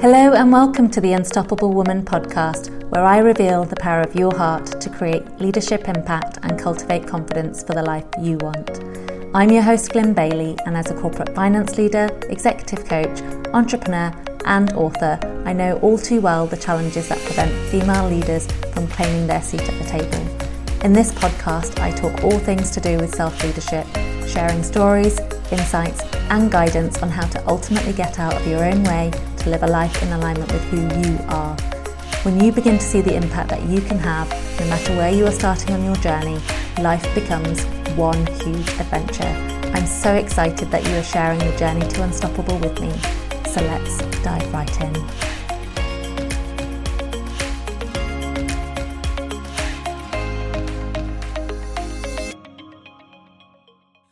Hello, 0.00 0.32
and 0.32 0.50
welcome 0.50 0.88
to 0.92 1.00
the 1.02 1.12
Unstoppable 1.12 1.74
Woman 1.74 2.02
podcast, 2.02 2.70
where 2.88 3.04
I 3.04 3.18
reveal 3.18 3.66
the 3.66 3.76
power 3.76 4.00
of 4.00 4.14
your 4.14 4.34
heart 4.34 4.80
to 4.80 4.88
create 4.88 5.38
leadership 5.38 5.90
impact 5.90 6.38
and 6.42 6.58
cultivate 6.58 7.06
confidence 7.06 7.62
for 7.62 7.74
the 7.74 7.82
life 7.82 8.06
you 8.18 8.38
want. 8.38 8.82
I'm 9.34 9.50
your 9.50 9.60
host, 9.60 9.92
Glyn 9.92 10.14
Bailey, 10.14 10.56
and 10.64 10.74
as 10.74 10.90
a 10.90 10.94
corporate 10.94 11.34
finance 11.34 11.76
leader, 11.76 12.08
executive 12.30 12.86
coach, 12.86 13.20
entrepreneur, 13.52 14.10
and 14.46 14.72
author, 14.72 15.18
I 15.44 15.52
know 15.52 15.78
all 15.80 15.98
too 15.98 16.22
well 16.22 16.46
the 16.46 16.56
challenges 16.56 17.10
that 17.10 17.18
prevent 17.18 17.52
female 17.68 18.08
leaders 18.08 18.50
from 18.72 18.88
claiming 18.88 19.26
their 19.26 19.42
seat 19.42 19.68
at 19.68 19.78
the 19.78 19.84
table. 19.84 20.82
In 20.82 20.94
this 20.94 21.12
podcast, 21.12 21.78
I 21.78 21.90
talk 21.90 22.24
all 22.24 22.38
things 22.38 22.70
to 22.70 22.80
do 22.80 22.96
with 22.96 23.14
self 23.14 23.44
leadership, 23.44 23.86
sharing 24.26 24.62
stories, 24.62 25.18
insights, 25.52 26.00
and 26.30 26.50
guidance 26.50 27.02
on 27.02 27.10
how 27.10 27.26
to 27.26 27.46
ultimately 27.46 27.92
get 27.92 28.18
out 28.18 28.32
of 28.32 28.46
your 28.46 28.64
own 28.64 28.82
way 28.84 29.12
to 29.40 29.50
live 29.50 29.62
a 29.62 29.66
life 29.66 30.02
in 30.02 30.12
alignment 30.12 30.52
with 30.52 30.62
who 30.64 30.80
you 30.80 31.18
are. 31.28 31.56
When 32.22 32.42
you 32.42 32.52
begin 32.52 32.78
to 32.78 32.84
see 32.84 33.00
the 33.00 33.16
impact 33.16 33.48
that 33.48 33.62
you 33.62 33.80
can 33.80 33.98
have, 33.98 34.28
no 34.60 34.66
matter 34.66 34.94
where 34.96 35.10
you 35.10 35.26
are 35.26 35.32
starting 35.32 35.74
on 35.74 35.82
your 35.84 35.96
journey, 35.96 36.38
life 36.80 37.14
becomes 37.14 37.64
one 37.96 38.26
huge 38.26 38.68
adventure. 38.78 39.34
I'm 39.74 39.86
so 39.86 40.14
excited 40.14 40.70
that 40.70 40.86
you 40.86 40.94
are 40.96 41.02
sharing 41.02 41.40
your 41.40 41.56
journey 41.56 41.88
to 41.88 42.02
Unstoppable 42.02 42.58
with 42.58 42.78
me. 42.80 42.92
So 43.50 43.62
let's 43.62 43.98
dive 44.22 44.52
right 44.52 44.80
in. 44.82 45.39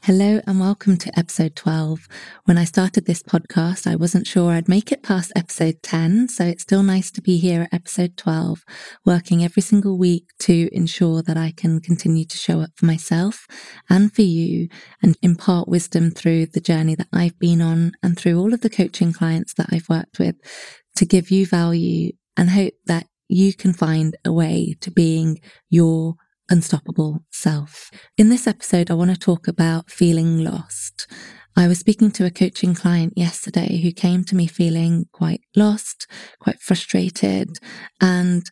Hello 0.08 0.40
and 0.46 0.58
welcome 0.58 0.96
to 0.96 1.18
episode 1.18 1.54
12. 1.54 2.08
When 2.46 2.56
I 2.56 2.64
started 2.64 3.04
this 3.04 3.22
podcast, 3.22 3.86
I 3.86 3.94
wasn't 3.94 4.26
sure 4.26 4.52
I'd 4.52 4.66
make 4.66 4.90
it 4.90 5.02
past 5.02 5.32
episode 5.36 5.82
10, 5.82 6.28
so 6.28 6.46
it's 6.46 6.62
still 6.62 6.82
nice 6.82 7.10
to 7.10 7.20
be 7.20 7.36
here 7.36 7.60
at 7.60 7.74
episode 7.74 8.16
12, 8.16 8.64
working 9.04 9.44
every 9.44 9.60
single 9.60 9.98
week 9.98 10.30
to 10.38 10.74
ensure 10.74 11.20
that 11.20 11.36
I 11.36 11.52
can 11.54 11.82
continue 11.82 12.24
to 12.24 12.38
show 12.38 12.60
up 12.62 12.70
for 12.74 12.86
myself 12.86 13.46
and 13.90 14.10
for 14.10 14.22
you 14.22 14.68
and 15.02 15.18
impart 15.20 15.68
wisdom 15.68 16.10
through 16.10 16.46
the 16.46 16.60
journey 16.62 16.94
that 16.94 17.08
I've 17.12 17.38
been 17.38 17.60
on 17.60 17.92
and 18.02 18.18
through 18.18 18.40
all 18.40 18.54
of 18.54 18.62
the 18.62 18.70
coaching 18.70 19.12
clients 19.12 19.52
that 19.58 19.66
I've 19.70 19.90
worked 19.90 20.18
with 20.18 20.36
to 20.96 21.04
give 21.04 21.30
you 21.30 21.44
value 21.44 22.12
and 22.34 22.48
hope 22.48 22.72
that 22.86 23.08
you 23.28 23.52
can 23.52 23.74
find 23.74 24.16
a 24.24 24.32
way 24.32 24.74
to 24.80 24.90
being 24.90 25.38
your 25.68 26.14
unstoppable 26.48 27.24
self. 27.30 27.90
In 28.16 28.28
this 28.28 28.46
episode, 28.46 28.90
I 28.90 28.94
want 28.94 29.10
to 29.10 29.18
talk 29.18 29.48
about 29.48 29.90
feeling 29.90 30.42
lost. 30.42 31.06
I 31.56 31.66
was 31.66 31.78
speaking 31.78 32.10
to 32.12 32.24
a 32.24 32.30
coaching 32.30 32.74
client 32.74 33.14
yesterday 33.16 33.80
who 33.82 33.90
came 33.90 34.22
to 34.24 34.36
me 34.36 34.46
feeling 34.46 35.06
quite 35.12 35.40
lost, 35.56 36.06
quite 36.38 36.60
frustrated, 36.60 37.58
and 38.00 38.48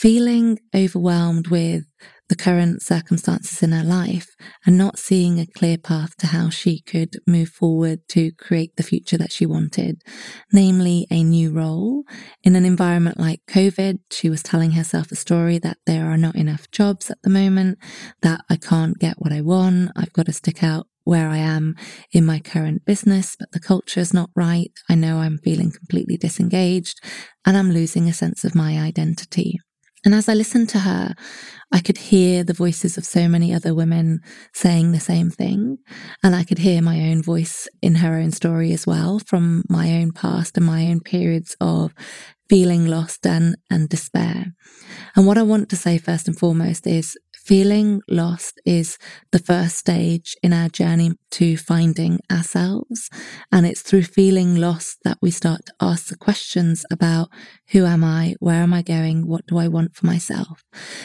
feeling 0.00 0.58
overwhelmed 0.74 1.48
with 1.48 1.84
the 2.30 2.34
current 2.34 2.80
circumstances 2.80 3.62
in 3.62 3.72
her 3.72 3.84
life 3.84 4.34
and 4.64 4.78
not 4.78 4.98
seeing 4.98 5.38
a 5.38 5.46
clear 5.46 5.76
path 5.76 6.16
to 6.16 6.28
how 6.28 6.48
she 6.48 6.80
could 6.80 7.18
move 7.26 7.50
forward 7.50 7.98
to 8.08 8.32
create 8.32 8.74
the 8.76 8.82
future 8.82 9.18
that 9.18 9.30
she 9.30 9.44
wanted, 9.44 10.00
namely 10.54 11.06
a 11.10 11.22
new 11.22 11.50
role. 11.50 12.04
In 12.42 12.56
an 12.56 12.64
environment 12.64 13.20
like 13.20 13.42
COVID, 13.46 13.98
she 14.10 14.30
was 14.30 14.42
telling 14.42 14.70
herself 14.70 15.12
a 15.12 15.16
story 15.16 15.58
that 15.58 15.76
there 15.84 16.06
are 16.06 16.16
not 16.16 16.34
enough 16.34 16.70
jobs 16.70 17.10
at 17.10 17.20
the 17.22 17.28
moment, 17.28 17.76
that 18.22 18.40
I 18.48 18.56
can't 18.56 18.98
get 18.98 19.16
what 19.18 19.34
I 19.34 19.42
want, 19.42 19.90
I've 19.94 20.14
got 20.14 20.24
to 20.26 20.32
stick 20.32 20.62
out 20.64 20.86
where 21.04 21.28
I 21.28 21.38
am 21.38 21.74
in 22.10 22.24
my 22.24 22.38
current 22.38 22.86
business, 22.86 23.36
but 23.38 23.52
the 23.52 23.60
culture 23.60 24.00
is 24.00 24.14
not 24.14 24.30
right. 24.34 24.70
I 24.88 24.94
know 24.94 25.18
I'm 25.18 25.36
feeling 25.36 25.70
completely 25.70 26.16
disengaged 26.16 27.04
and 27.44 27.54
I'm 27.54 27.70
losing 27.70 28.08
a 28.08 28.14
sense 28.14 28.44
of 28.44 28.54
my 28.54 28.78
identity. 28.78 29.58
And 30.04 30.14
as 30.14 30.28
I 30.28 30.34
listened 30.34 30.68
to 30.70 30.80
her, 30.80 31.14
I 31.72 31.80
could 31.80 31.98
hear 31.98 32.42
the 32.42 32.52
voices 32.52 32.98
of 32.98 33.04
so 33.04 33.28
many 33.28 33.54
other 33.54 33.74
women 33.74 34.20
saying 34.52 34.92
the 34.92 35.00
same 35.00 35.30
thing. 35.30 35.78
And 36.22 36.34
I 36.34 36.42
could 36.42 36.58
hear 36.58 36.82
my 36.82 37.00
own 37.00 37.22
voice 37.22 37.68
in 37.80 37.96
her 37.96 38.16
own 38.16 38.32
story 38.32 38.72
as 38.72 38.86
well 38.86 39.20
from 39.20 39.64
my 39.68 39.92
own 39.92 40.12
past 40.12 40.56
and 40.56 40.66
my 40.66 40.86
own 40.86 41.00
periods 41.00 41.56
of 41.60 41.94
feeling 42.48 42.86
lost 42.86 43.24
and, 43.24 43.56
and 43.70 43.88
despair. 43.88 44.46
And 45.14 45.26
what 45.26 45.38
I 45.38 45.42
want 45.42 45.68
to 45.68 45.76
say 45.76 45.98
first 45.98 46.26
and 46.26 46.36
foremost 46.36 46.86
is 46.86 47.16
feeling 47.50 48.00
lost 48.08 48.60
is 48.64 48.96
the 49.32 49.38
first 49.40 49.76
stage 49.76 50.36
in 50.40 50.52
our 50.52 50.68
journey 50.68 51.10
to 51.32 51.56
finding 51.56 52.20
ourselves. 52.30 53.10
And 53.50 53.66
it's 53.66 53.82
through 53.82 54.04
feeling 54.04 54.54
lost 54.54 54.98
that 55.02 55.18
we 55.20 55.32
start 55.32 55.66
to 55.66 55.72
ask 55.80 56.06
the 56.06 56.16
questions 56.16 56.86
about 56.92 57.28
who 57.72 57.86
am 57.86 58.04
I? 58.04 58.36
Where 58.38 58.62
am 58.62 58.72
I 58.72 58.82
going? 58.82 59.26
What 59.26 59.48
do 59.48 59.58
I 59.58 59.66
want 59.66 59.96
for 59.96 60.06
myself? 60.06 60.62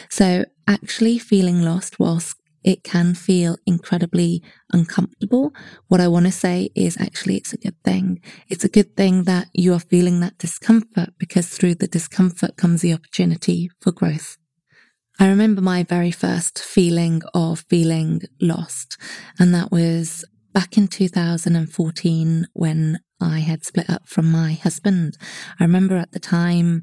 So 0.08 0.44
actually 0.68 1.18
feeling 1.18 1.62
lost 1.62 1.98
whilst 1.98 2.36
it 2.62 2.84
can 2.84 3.14
feel 3.14 3.56
incredibly 3.66 4.40
uncomfortable. 4.72 5.52
What 5.88 6.00
I 6.00 6.06
want 6.06 6.26
to 6.26 6.32
say 6.32 6.68
is 6.76 6.96
actually 7.00 7.38
it's 7.38 7.54
a 7.54 7.58
good 7.58 7.82
thing. 7.82 8.20
It's 8.48 8.64
a 8.64 8.68
good 8.68 8.96
thing 8.96 9.24
that 9.24 9.48
you 9.52 9.72
are 9.72 9.80
feeling 9.80 10.20
that 10.20 10.38
discomfort 10.38 11.08
because 11.18 11.48
through 11.48 11.74
the 11.74 11.88
discomfort 11.88 12.56
comes 12.56 12.82
the 12.82 12.94
opportunity 12.94 13.68
for 13.80 13.90
growth. 13.90 14.36
I 15.18 15.28
remember 15.28 15.62
my 15.62 15.82
very 15.82 16.10
first 16.10 16.58
feeling 16.58 17.22
of 17.32 17.60
feeling 17.70 18.20
lost, 18.38 18.98
and 19.38 19.54
that 19.54 19.72
was 19.72 20.26
back 20.52 20.76
in 20.76 20.88
2014 20.88 22.46
when 22.52 22.98
I 23.18 23.38
had 23.38 23.64
split 23.64 23.88
up 23.88 24.06
from 24.06 24.30
my 24.30 24.52
husband. 24.52 25.16
I 25.58 25.64
remember 25.64 25.96
at 25.96 26.12
the 26.12 26.20
time 26.20 26.82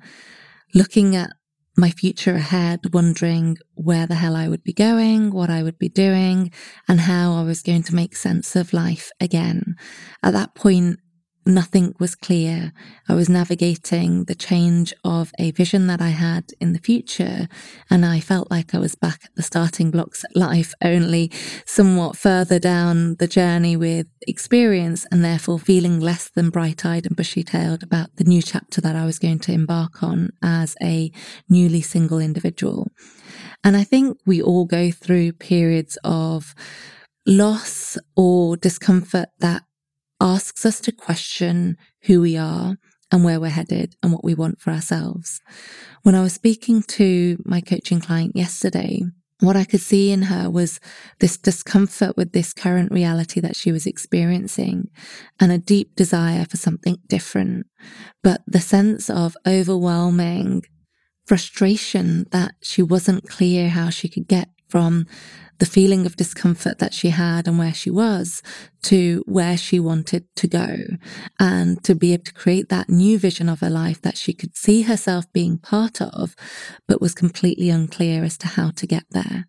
looking 0.73 1.15
at 1.15 1.29
my 1.77 1.91
future 1.91 2.35
ahead, 2.35 2.79
wondering 2.91 3.57
where 3.75 4.07
the 4.07 4.15
hell 4.15 4.35
I 4.35 4.47
would 4.47 4.63
be 4.63 4.73
going, 4.73 5.31
what 5.31 5.51
I 5.51 5.61
would 5.61 5.77
be 5.77 5.89
doing, 5.89 6.51
and 6.87 7.01
how 7.01 7.33
I 7.33 7.43
was 7.43 7.61
going 7.61 7.83
to 7.83 7.95
make 7.95 8.15
sense 8.15 8.55
of 8.55 8.73
life 8.73 9.11
again. 9.19 9.75
At 10.23 10.33
that 10.33 10.55
point, 10.55 10.99
nothing 11.45 11.93
was 11.99 12.15
clear. 12.15 12.71
I 13.07 13.15
was 13.15 13.29
navigating 13.29 14.25
the 14.25 14.35
change 14.35 14.93
of 15.03 15.31
a 15.37 15.51
vision 15.51 15.87
that 15.87 16.01
I 16.01 16.09
had 16.09 16.51
in 16.59 16.73
the 16.73 16.79
future. 16.79 17.47
And 17.89 18.05
I 18.05 18.19
felt 18.19 18.49
like 18.49 18.73
I 18.73 18.79
was 18.79 18.95
back 18.95 19.21
at 19.25 19.35
the 19.35 19.43
starting 19.43 19.91
blocks 19.91 20.23
at 20.23 20.35
life, 20.35 20.73
only 20.83 21.31
somewhat 21.65 22.17
further 22.17 22.59
down 22.59 23.15
the 23.15 23.27
journey 23.27 23.75
with 23.75 24.07
experience 24.27 25.05
and 25.11 25.23
therefore 25.23 25.59
feeling 25.59 25.99
less 25.99 26.29
than 26.29 26.49
bright 26.49 26.85
eyed 26.85 27.05
and 27.05 27.15
bushy 27.15 27.43
tailed 27.43 27.83
about 27.83 28.15
the 28.15 28.23
new 28.23 28.41
chapter 28.41 28.81
that 28.81 28.95
I 28.95 29.05
was 29.05 29.19
going 29.19 29.39
to 29.39 29.51
embark 29.51 30.03
on 30.03 30.31
as 30.41 30.75
a 30.81 31.11
newly 31.49 31.81
single 31.81 32.19
individual. 32.19 32.91
And 33.63 33.77
I 33.77 33.83
think 33.83 34.17
we 34.25 34.41
all 34.41 34.65
go 34.65 34.91
through 34.91 35.33
periods 35.33 35.97
of 36.03 36.53
loss 37.25 37.97
or 38.15 38.57
discomfort 38.57 39.29
that 39.39 39.63
asks 40.23 40.65
us 40.65 40.79
to 40.79 40.91
question 40.91 41.77
who 42.03 42.21
we 42.21 42.37
are 42.37 42.77
and 43.11 43.23
where 43.23 43.39
we're 43.39 43.49
headed 43.49 43.95
and 44.01 44.11
what 44.11 44.23
we 44.23 44.33
want 44.33 44.61
for 44.61 44.71
ourselves. 44.71 45.41
When 46.03 46.15
I 46.15 46.21
was 46.21 46.33
speaking 46.33 46.81
to 46.83 47.37
my 47.45 47.59
coaching 47.59 47.99
client 47.99 48.35
yesterday, 48.35 49.03
what 49.41 49.57
I 49.57 49.65
could 49.65 49.81
see 49.81 50.11
in 50.11 50.23
her 50.23 50.49
was 50.49 50.79
this 51.19 51.37
discomfort 51.37 52.15
with 52.15 52.31
this 52.31 52.53
current 52.53 52.93
reality 52.93 53.41
that 53.41 53.57
she 53.57 53.73
was 53.73 53.85
experiencing 53.85 54.89
and 55.39 55.51
a 55.51 55.57
deep 55.57 55.95
desire 55.95 56.45
for 56.45 56.55
something 56.55 56.97
different. 57.07 57.67
But 58.23 58.41
the 58.47 58.61
sense 58.61 59.09
of 59.09 59.35
overwhelming 59.45 60.63
frustration 61.25 62.27
that 62.31 62.55
she 62.61 62.81
wasn't 62.81 63.27
clear 63.27 63.69
how 63.69 63.89
she 63.89 64.07
could 64.07 64.27
get 64.27 64.49
from 64.73 65.05
the 65.59 65.67
feeling 65.67 66.07
of 66.07 66.15
discomfort 66.15 66.79
that 66.79 66.95
she 66.95 67.09
had 67.09 67.47
and 67.47 67.59
where 67.59 67.75
she 67.75 67.91
was 67.91 68.41
to 68.81 69.23
where 69.27 69.55
she 69.55 69.79
wanted 69.79 70.25
to 70.35 70.47
go 70.47 70.77
and 71.39 71.83
to 71.83 71.93
be 71.93 72.11
able 72.11 72.23
to 72.23 72.33
create 72.33 72.69
that 72.69 72.89
new 72.89 73.19
vision 73.19 73.47
of 73.47 73.59
her 73.59 73.69
life 73.69 74.01
that 74.01 74.17
she 74.17 74.33
could 74.33 74.57
see 74.57 74.81
herself 74.81 75.31
being 75.31 75.59
part 75.59 76.01
of, 76.01 76.35
but 76.87 76.99
was 76.99 77.13
completely 77.13 77.69
unclear 77.69 78.23
as 78.23 78.35
to 78.35 78.47
how 78.47 78.71
to 78.71 78.87
get 78.87 79.03
there. 79.11 79.45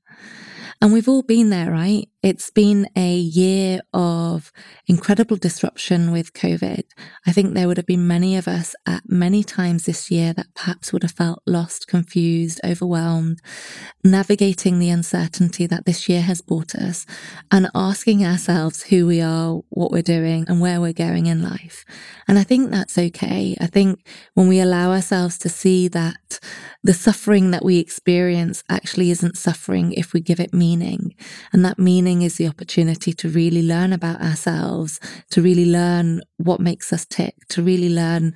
And 0.82 0.92
we've 0.92 1.08
all 1.08 1.22
been 1.22 1.48
there, 1.48 1.70
right? 1.70 2.06
It's 2.24 2.48
been 2.48 2.88
a 2.96 3.16
year 3.16 3.80
of 3.92 4.50
incredible 4.86 5.36
disruption 5.36 6.10
with 6.10 6.32
COVID. 6.32 6.84
I 7.26 7.32
think 7.32 7.52
there 7.52 7.68
would 7.68 7.76
have 7.76 7.84
been 7.84 8.06
many 8.06 8.34
of 8.38 8.48
us 8.48 8.74
at 8.86 9.02
many 9.06 9.44
times 9.44 9.84
this 9.84 10.10
year 10.10 10.32
that 10.32 10.54
perhaps 10.54 10.90
would 10.90 11.02
have 11.02 11.12
felt 11.12 11.42
lost, 11.46 11.86
confused, 11.86 12.62
overwhelmed, 12.64 13.42
navigating 14.02 14.78
the 14.78 14.88
uncertainty 14.88 15.66
that 15.66 15.84
this 15.84 16.08
year 16.08 16.22
has 16.22 16.40
brought 16.40 16.74
us 16.74 17.04
and 17.50 17.68
asking 17.74 18.24
ourselves 18.24 18.84
who 18.84 19.06
we 19.06 19.20
are, 19.20 19.60
what 19.68 19.90
we're 19.90 20.00
doing 20.00 20.46
and 20.48 20.62
where 20.62 20.80
we're 20.80 20.94
going 20.94 21.26
in 21.26 21.42
life. 21.42 21.84
And 22.26 22.38
I 22.38 22.42
think 22.42 22.70
that's 22.70 22.96
okay. 22.96 23.54
I 23.60 23.66
think 23.66 23.98
when 24.32 24.48
we 24.48 24.60
allow 24.60 24.92
ourselves 24.92 25.36
to 25.40 25.50
see 25.50 25.88
that 25.88 26.40
the 26.82 26.94
suffering 26.94 27.50
that 27.50 27.64
we 27.64 27.78
experience 27.78 28.62
actually 28.70 29.10
isn't 29.10 29.36
suffering 29.36 29.92
if 29.92 30.12
we 30.12 30.20
give 30.20 30.40
it 30.40 30.52
meaning. 30.52 31.14
And 31.52 31.64
that 31.64 31.78
meaning 31.78 32.13
is 32.22 32.36
the 32.36 32.48
opportunity 32.48 33.12
to 33.12 33.28
really 33.28 33.62
learn 33.62 33.92
about 33.92 34.20
ourselves, 34.20 35.00
to 35.30 35.42
really 35.42 35.66
learn 35.66 36.20
what 36.36 36.60
makes 36.60 36.92
us 36.92 37.04
tick, 37.04 37.34
to 37.48 37.62
really 37.62 37.88
learn 37.88 38.34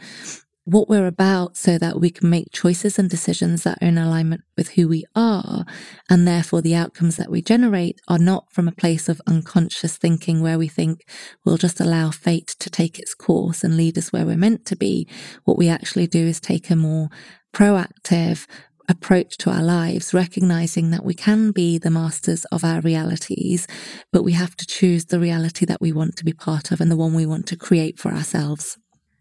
what 0.68 0.86
we're 0.86 1.06
about 1.06 1.56
so 1.56 1.78
that 1.78 1.98
we 1.98 2.10
can 2.10 2.28
make 2.28 2.52
choices 2.52 2.98
and 2.98 3.08
decisions 3.08 3.62
that 3.62 3.78
are 3.80 3.88
in 3.88 3.96
alignment 3.96 4.42
with 4.54 4.68
who 4.70 4.86
we 4.86 5.02
are. 5.16 5.64
And 6.10 6.28
therefore, 6.28 6.60
the 6.60 6.74
outcomes 6.74 7.16
that 7.16 7.30
we 7.30 7.40
generate 7.40 8.02
are 8.06 8.18
not 8.18 8.52
from 8.52 8.68
a 8.68 8.72
place 8.72 9.08
of 9.08 9.22
unconscious 9.26 9.96
thinking 9.96 10.42
where 10.42 10.58
we 10.58 10.68
think 10.68 11.08
we'll 11.42 11.56
just 11.56 11.80
allow 11.80 12.10
fate 12.10 12.48
to 12.58 12.68
take 12.68 12.98
its 12.98 13.14
course 13.14 13.64
and 13.64 13.78
lead 13.78 13.96
us 13.96 14.12
where 14.12 14.26
we're 14.26 14.36
meant 14.36 14.66
to 14.66 14.76
be. 14.76 15.08
What 15.44 15.56
we 15.56 15.70
actually 15.70 16.06
do 16.06 16.26
is 16.26 16.38
take 16.38 16.68
a 16.68 16.76
more 16.76 17.08
proactive, 17.54 18.46
approach 18.88 19.36
to 19.38 19.50
our 19.50 19.62
lives, 19.62 20.14
recognizing 20.14 20.90
that 20.90 21.04
we 21.04 21.14
can 21.14 21.50
be 21.50 21.78
the 21.78 21.90
masters 21.90 22.44
of 22.46 22.64
our 22.64 22.80
realities, 22.80 23.66
but 24.12 24.22
we 24.24 24.32
have 24.32 24.56
to 24.56 24.66
choose 24.66 25.06
the 25.06 25.20
reality 25.20 25.66
that 25.66 25.80
we 25.80 25.92
want 25.92 26.16
to 26.16 26.24
be 26.24 26.32
part 26.32 26.70
of 26.72 26.80
and 26.80 26.90
the 26.90 26.96
one 26.96 27.14
we 27.14 27.26
want 27.26 27.46
to 27.46 27.56
create 27.56 27.98
for 27.98 28.10
ourselves. 28.10 28.78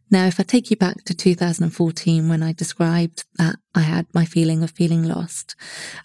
Now, 0.09 0.25
if 0.25 0.39
I 0.39 0.43
take 0.43 0.69
you 0.71 0.77
back 0.77 1.03
to 1.03 1.13
2014 1.13 2.29
when 2.29 2.41
I 2.41 2.53
described 2.53 3.25
that 3.35 3.57
I 3.75 3.81
had 3.81 4.07
my 4.13 4.23
feeling 4.23 4.63
of 4.63 4.71
feeling 4.71 5.03
lost, 5.03 5.55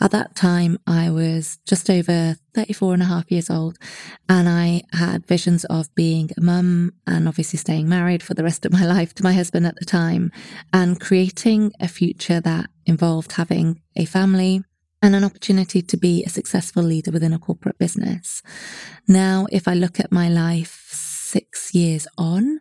at 0.01 0.11
that 0.11 0.35
time 0.35 0.79
I 0.87 1.11
was 1.11 1.59
just 1.67 1.89
over 1.89 2.37
34 2.55 2.95
and 2.95 3.03
a 3.03 3.07
half 3.07 3.31
years 3.31 3.49
old 3.49 3.79
and 4.29 4.49
I 4.49 4.83
had 4.93 5.27
visions 5.27 5.65
of 5.67 5.95
being 5.95 6.31
a 6.37 6.41
mum 6.41 6.95
and 7.07 7.29
obviously 7.29 7.59
staying 7.59 7.89
married 7.89 8.25
for 8.25 8.35
the 8.35 8.43
rest 8.43 8.67
of 8.67 8.73
my 8.73 8.85
life 8.97 9.15
to 9.15 9.23
my 9.23 9.33
husband 9.33 9.67
at 9.67 9.77
the 9.77 9.85
time 9.85 10.33
and 10.73 11.01
creating 11.01 11.73
a 11.79 11.87
future 11.87 12.41
that 12.41 12.71
involved 12.85 13.33
having 13.33 13.81
a 13.95 14.05
family, 14.05 14.65
and 15.03 15.17
an 15.17 15.25
opportunity 15.25 15.83
to 15.83 15.97
be 15.97 16.23
a 16.25 16.31
successful 16.31 16.83
leader 16.83 17.11
within 17.11 17.33
a 17.33 17.39
corporate 17.39 17.77
business. 17.77 18.41
Now, 19.09 19.49
if 19.51 19.67
I 19.67 19.75
look 19.75 19.99
at 19.99 20.13
my 20.13 20.29
life 20.29 21.12
six 21.33 21.75
years 21.75 22.07
on, 22.19 22.61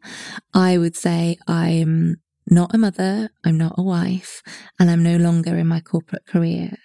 I 0.53 0.77
would 0.77 0.95
say 0.95 1.37
I'm 1.47 2.21
not 2.47 2.73
a 2.73 2.77
mother, 2.77 3.29
I'm 3.45 3.57
not 3.57 3.75
a 3.77 3.83
wife, 3.83 4.41
and 4.79 4.89
I'm 4.89 5.03
no 5.03 5.17
longer 5.17 5.57
in 5.57 5.67
my 5.67 5.79
corporate 5.79 6.25
career. 6.25 6.77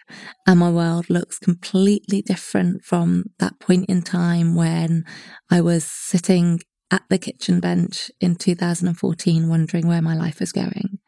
And 0.46 0.60
my 0.60 0.70
world 0.70 1.08
looks 1.08 1.38
completely 1.38 2.22
different 2.22 2.84
from 2.84 3.24
that 3.38 3.58
point 3.58 3.86
in 3.88 4.02
time 4.02 4.54
when 4.54 5.04
I 5.50 5.60
was 5.60 5.84
sitting 5.84 6.60
at 6.90 7.02
the 7.10 7.18
kitchen 7.18 7.60
bench 7.60 8.10
in 8.20 8.36
2014, 8.36 9.48
wondering 9.48 9.88
where 9.88 10.02
my 10.02 10.14
life 10.14 10.40
was 10.40 10.52
going. 10.52 10.98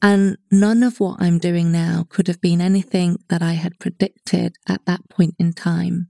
And 0.00 0.38
none 0.50 0.82
of 0.82 1.00
what 1.00 1.20
I'm 1.20 1.38
doing 1.38 1.72
now 1.72 2.06
could 2.08 2.28
have 2.28 2.40
been 2.40 2.60
anything 2.60 3.18
that 3.28 3.42
I 3.42 3.52
had 3.52 3.78
predicted 3.78 4.56
at 4.68 4.84
that 4.86 5.08
point 5.08 5.34
in 5.38 5.52
time. 5.52 6.08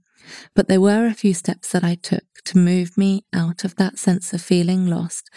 But 0.55 0.67
there 0.67 0.81
were 0.81 1.07
a 1.07 1.13
few 1.13 1.33
steps 1.33 1.71
that 1.71 1.83
I 1.83 1.95
took 1.95 2.23
to 2.45 2.57
move 2.57 2.97
me 2.97 3.25
out 3.33 3.63
of 3.63 3.75
that 3.75 3.97
sense 3.97 4.33
of 4.33 4.41
feeling 4.41 4.87
lost 4.87 5.29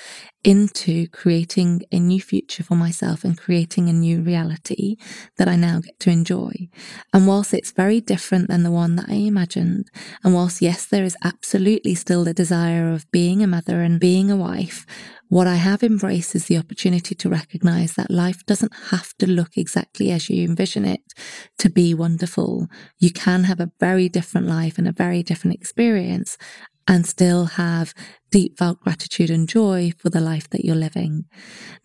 into 0.45 1.07
creating 1.09 1.83
a 1.93 1.99
new 1.99 2.21
future 2.21 2.65
for 2.65 2.75
myself 2.75 3.25
and 3.25 3.39
creating 3.39 3.89
a 3.89 3.93
new 3.93 4.21
reality 4.21 4.97
that 5.37 5.49
I 5.49 5.57
now 5.57 5.81
get 5.81 5.99
to 6.01 6.11
enjoy. 6.11 6.69
And 7.13 7.27
whilst 7.27 7.55
it's 7.55 7.71
very 7.71 8.01
different 8.01 8.49
than 8.49 8.63
the 8.63 8.71
one 8.71 8.97
that 8.97 9.09
I 9.09 9.15
imagined, 9.15 9.89
and 10.25 10.35
whilst 10.35 10.61
yes, 10.61 10.87
there 10.87 11.05
is 11.05 11.17
absolutely 11.23 11.95
still 11.95 12.25
the 12.25 12.35
desire 12.35 12.93
of 12.93 13.11
being 13.13 13.43
a 13.43 13.47
mother 13.47 13.83
and 13.83 14.01
being 14.01 14.31
a 14.31 14.37
wife, 14.37 14.85
what 15.33 15.47
I 15.47 15.55
have 15.55 15.83
embraced 15.83 16.35
is 16.35 16.45
the 16.45 16.59
opportunity 16.59 17.15
to 17.15 17.31
recognize 17.31 17.95
that 17.95 18.11
life 18.11 18.45
doesn't 18.45 18.75
have 18.91 19.15
to 19.17 19.27
look 19.27 19.57
exactly 19.57 20.11
as 20.11 20.29
you 20.29 20.45
envision 20.45 20.85
it 20.85 21.01
to 21.57 21.71
be 21.71 21.95
wonderful. 21.95 22.67
You 22.99 23.11
can 23.11 23.45
have 23.45 23.59
a 23.59 23.71
very 23.81 24.11
different 24.11 24.47
life 24.47 24.77
and 24.77 24.87
a 24.87 24.93
very 24.93 25.23
different 25.23 25.55
experience 25.57 26.37
and 26.87 27.07
still 27.07 27.47
have 27.47 27.95
deep 28.31 28.59
felt 28.59 28.81
gratitude 28.81 29.31
and 29.31 29.49
joy 29.49 29.93
for 29.99 30.11
the 30.11 30.21
life 30.21 30.49
that 30.51 30.65
you're 30.65 30.75
living. 30.75 31.25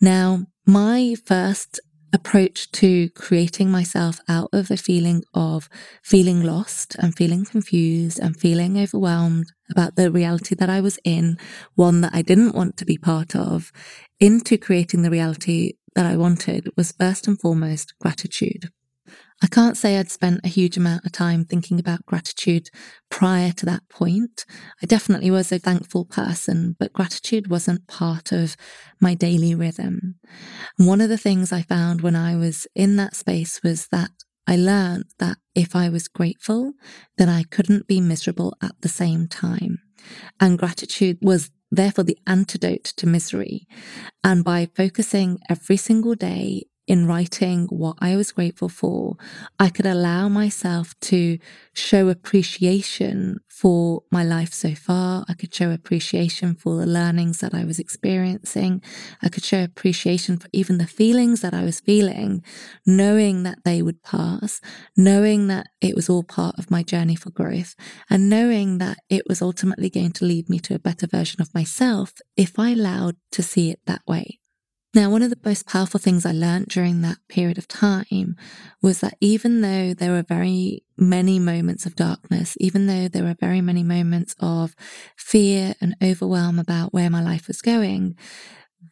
Now, 0.00 0.46
my 0.66 1.14
first 1.24 1.80
approach 2.12 2.70
to 2.72 3.10
creating 3.10 3.70
myself 3.70 4.20
out 4.28 4.48
of 4.52 4.70
a 4.70 4.76
feeling 4.76 5.22
of 5.34 5.68
feeling 6.02 6.42
lost 6.42 6.96
and 6.98 7.16
feeling 7.16 7.44
confused 7.44 8.18
and 8.18 8.38
feeling 8.38 8.78
overwhelmed 8.78 9.52
about 9.70 9.96
the 9.96 10.10
reality 10.10 10.54
that 10.54 10.70
I 10.70 10.80
was 10.80 10.98
in, 11.04 11.36
one 11.74 12.00
that 12.00 12.14
I 12.14 12.22
didn't 12.22 12.54
want 12.54 12.76
to 12.78 12.86
be 12.86 12.96
part 12.96 13.36
of, 13.36 13.70
into 14.18 14.56
creating 14.56 15.02
the 15.02 15.10
reality 15.10 15.74
that 15.94 16.06
I 16.06 16.16
wanted 16.16 16.68
was 16.76 16.92
first 16.92 17.26
and 17.26 17.38
foremost 17.38 17.94
gratitude. 17.98 18.70
I 19.40 19.46
can't 19.46 19.76
say 19.76 19.96
I'd 19.96 20.10
spent 20.10 20.40
a 20.42 20.48
huge 20.48 20.76
amount 20.76 21.06
of 21.06 21.12
time 21.12 21.44
thinking 21.44 21.78
about 21.78 22.06
gratitude 22.06 22.70
prior 23.08 23.52
to 23.52 23.66
that 23.66 23.88
point. 23.88 24.44
I 24.82 24.86
definitely 24.86 25.30
was 25.30 25.52
a 25.52 25.60
thankful 25.60 26.04
person, 26.04 26.74
but 26.78 26.92
gratitude 26.92 27.48
wasn't 27.48 27.86
part 27.86 28.32
of 28.32 28.56
my 29.00 29.14
daily 29.14 29.54
rhythm. 29.54 30.16
And 30.76 30.88
one 30.88 31.00
of 31.00 31.08
the 31.08 31.18
things 31.18 31.52
I 31.52 31.62
found 31.62 32.00
when 32.00 32.16
I 32.16 32.36
was 32.36 32.66
in 32.74 32.96
that 32.96 33.14
space 33.14 33.60
was 33.62 33.86
that 33.88 34.10
I 34.48 34.56
learned 34.56 35.04
that 35.18 35.36
if 35.54 35.76
I 35.76 35.88
was 35.88 36.08
grateful, 36.08 36.72
then 37.16 37.28
I 37.28 37.44
couldn't 37.44 37.86
be 37.86 38.00
miserable 38.00 38.56
at 38.62 38.80
the 38.80 38.88
same 38.88 39.28
time. 39.28 39.78
And 40.40 40.58
gratitude 40.58 41.18
was 41.20 41.50
therefore 41.70 42.04
the 42.04 42.18
antidote 42.26 42.84
to 42.96 43.06
misery. 43.06 43.66
And 44.24 44.42
by 44.42 44.68
focusing 44.74 45.38
every 45.48 45.76
single 45.76 46.14
day 46.14 46.64
in 46.88 47.06
writing 47.06 47.66
what 47.66 47.96
I 48.00 48.16
was 48.16 48.32
grateful 48.32 48.70
for, 48.70 49.16
I 49.58 49.68
could 49.68 49.84
allow 49.84 50.28
myself 50.28 50.98
to 51.02 51.38
show 51.74 52.08
appreciation 52.08 53.40
for 53.46 54.04
my 54.10 54.24
life 54.24 54.54
so 54.54 54.74
far. 54.74 55.26
I 55.28 55.34
could 55.34 55.54
show 55.54 55.70
appreciation 55.70 56.54
for 56.54 56.78
the 56.78 56.86
learnings 56.86 57.40
that 57.40 57.54
I 57.54 57.64
was 57.64 57.78
experiencing. 57.78 58.82
I 59.22 59.28
could 59.28 59.44
show 59.44 59.62
appreciation 59.62 60.38
for 60.38 60.48
even 60.52 60.78
the 60.78 60.86
feelings 60.86 61.42
that 61.42 61.52
I 61.52 61.62
was 61.62 61.78
feeling, 61.78 62.42
knowing 62.86 63.42
that 63.42 63.64
they 63.64 63.82
would 63.82 64.02
pass, 64.02 64.62
knowing 64.96 65.48
that 65.48 65.66
it 65.82 65.94
was 65.94 66.08
all 66.08 66.22
part 66.22 66.58
of 66.58 66.70
my 66.70 66.82
journey 66.82 67.16
for 67.16 67.30
growth, 67.30 67.74
and 68.08 68.30
knowing 68.30 68.78
that 68.78 68.96
it 69.10 69.24
was 69.28 69.42
ultimately 69.42 69.90
going 69.90 70.12
to 70.12 70.24
lead 70.24 70.48
me 70.48 70.58
to 70.60 70.74
a 70.74 70.78
better 70.78 71.06
version 71.06 71.42
of 71.42 71.52
myself 71.54 72.14
if 72.34 72.58
I 72.58 72.70
allowed 72.70 73.16
to 73.32 73.42
see 73.42 73.70
it 73.70 73.80
that 73.84 74.00
way. 74.08 74.38
Now, 74.94 75.10
one 75.10 75.22
of 75.22 75.28
the 75.28 75.38
most 75.44 75.66
powerful 75.66 76.00
things 76.00 76.24
I 76.24 76.32
learned 76.32 76.68
during 76.68 77.02
that 77.02 77.18
period 77.28 77.58
of 77.58 77.68
time 77.68 78.36
was 78.80 79.00
that 79.00 79.18
even 79.20 79.60
though 79.60 79.92
there 79.92 80.12
were 80.12 80.22
very 80.22 80.82
many 80.96 81.38
moments 81.38 81.84
of 81.84 81.94
darkness, 81.94 82.56
even 82.58 82.86
though 82.86 83.06
there 83.06 83.24
were 83.24 83.36
very 83.38 83.60
many 83.60 83.82
moments 83.82 84.34
of 84.40 84.74
fear 85.16 85.74
and 85.82 85.94
overwhelm 86.02 86.58
about 86.58 86.94
where 86.94 87.10
my 87.10 87.22
life 87.22 87.48
was 87.48 87.60
going, 87.60 88.16